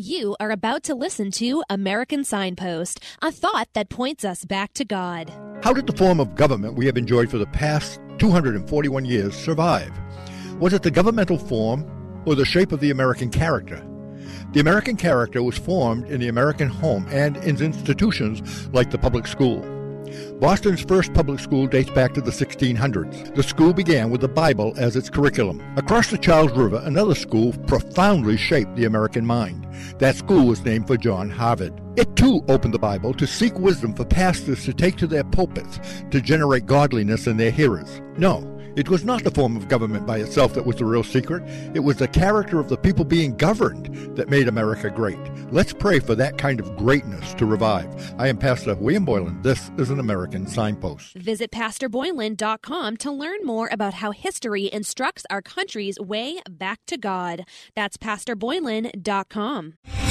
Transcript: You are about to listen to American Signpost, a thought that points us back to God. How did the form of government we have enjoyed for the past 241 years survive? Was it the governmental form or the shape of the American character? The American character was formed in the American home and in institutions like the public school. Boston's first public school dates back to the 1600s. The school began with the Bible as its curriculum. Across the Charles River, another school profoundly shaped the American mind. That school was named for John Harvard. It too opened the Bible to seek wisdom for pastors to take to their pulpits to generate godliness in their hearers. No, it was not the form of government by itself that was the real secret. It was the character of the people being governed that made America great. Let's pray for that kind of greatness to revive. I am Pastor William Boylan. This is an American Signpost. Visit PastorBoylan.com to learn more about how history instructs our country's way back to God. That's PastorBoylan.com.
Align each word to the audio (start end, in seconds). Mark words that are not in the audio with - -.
You 0.00 0.36
are 0.38 0.52
about 0.52 0.84
to 0.84 0.94
listen 0.94 1.32
to 1.32 1.64
American 1.68 2.22
Signpost, 2.22 3.02
a 3.20 3.32
thought 3.32 3.68
that 3.72 3.88
points 3.88 4.24
us 4.24 4.44
back 4.44 4.72
to 4.74 4.84
God. 4.84 5.28
How 5.64 5.72
did 5.72 5.88
the 5.88 5.96
form 5.96 6.20
of 6.20 6.36
government 6.36 6.76
we 6.76 6.86
have 6.86 6.96
enjoyed 6.96 7.28
for 7.28 7.38
the 7.38 7.46
past 7.46 7.98
241 8.18 9.04
years 9.04 9.34
survive? 9.34 9.90
Was 10.60 10.72
it 10.72 10.84
the 10.84 10.92
governmental 10.92 11.36
form 11.36 12.22
or 12.26 12.36
the 12.36 12.44
shape 12.44 12.70
of 12.70 12.78
the 12.78 12.92
American 12.92 13.28
character? 13.28 13.84
The 14.52 14.60
American 14.60 14.96
character 14.96 15.42
was 15.42 15.58
formed 15.58 16.06
in 16.06 16.20
the 16.20 16.28
American 16.28 16.68
home 16.68 17.08
and 17.10 17.36
in 17.38 17.60
institutions 17.60 18.68
like 18.68 18.92
the 18.92 18.98
public 18.98 19.26
school. 19.26 19.77
Boston's 20.40 20.82
first 20.82 21.12
public 21.14 21.40
school 21.40 21.66
dates 21.66 21.90
back 21.90 22.14
to 22.14 22.20
the 22.20 22.30
1600s. 22.30 23.34
The 23.34 23.42
school 23.42 23.72
began 23.72 24.10
with 24.10 24.20
the 24.20 24.28
Bible 24.28 24.74
as 24.76 24.96
its 24.96 25.10
curriculum. 25.10 25.60
Across 25.76 26.10
the 26.10 26.18
Charles 26.18 26.52
River, 26.52 26.80
another 26.84 27.14
school 27.14 27.52
profoundly 27.66 28.36
shaped 28.36 28.76
the 28.76 28.84
American 28.84 29.26
mind. 29.26 29.66
That 29.98 30.16
school 30.16 30.46
was 30.46 30.64
named 30.64 30.86
for 30.86 30.96
John 30.96 31.30
Harvard. 31.30 31.80
It 31.96 32.14
too 32.16 32.44
opened 32.48 32.74
the 32.74 32.78
Bible 32.78 33.12
to 33.14 33.26
seek 33.26 33.58
wisdom 33.58 33.94
for 33.94 34.04
pastors 34.04 34.64
to 34.64 34.72
take 34.72 34.96
to 34.96 35.06
their 35.06 35.24
pulpits 35.24 35.80
to 36.10 36.20
generate 36.20 36.66
godliness 36.66 37.26
in 37.26 37.36
their 37.36 37.50
hearers. 37.50 38.00
No, 38.16 38.57
it 38.76 38.88
was 38.88 39.04
not 39.04 39.24
the 39.24 39.30
form 39.30 39.56
of 39.56 39.68
government 39.68 40.06
by 40.06 40.18
itself 40.18 40.54
that 40.54 40.66
was 40.66 40.76
the 40.76 40.84
real 40.84 41.02
secret. 41.02 41.42
It 41.74 41.80
was 41.80 41.96
the 41.96 42.08
character 42.08 42.58
of 42.60 42.68
the 42.68 42.76
people 42.76 43.04
being 43.04 43.36
governed 43.36 44.16
that 44.16 44.28
made 44.28 44.48
America 44.48 44.90
great. 44.90 45.18
Let's 45.52 45.72
pray 45.72 46.00
for 46.00 46.14
that 46.14 46.38
kind 46.38 46.60
of 46.60 46.76
greatness 46.76 47.34
to 47.34 47.46
revive. 47.46 48.14
I 48.18 48.28
am 48.28 48.38
Pastor 48.38 48.74
William 48.74 49.04
Boylan. 49.04 49.42
This 49.42 49.70
is 49.78 49.90
an 49.90 50.00
American 50.00 50.46
Signpost. 50.46 51.14
Visit 51.14 51.50
PastorBoylan.com 51.50 52.96
to 52.98 53.10
learn 53.12 53.38
more 53.44 53.68
about 53.72 53.94
how 53.94 54.10
history 54.10 54.72
instructs 54.72 55.24
our 55.30 55.42
country's 55.42 55.98
way 55.98 56.40
back 56.48 56.80
to 56.86 56.96
God. 56.96 57.44
That's 57.74 57.96
PastorBoylan.com. 57.96 59.74